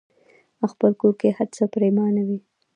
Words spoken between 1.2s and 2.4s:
هرڅه پريمانه وي.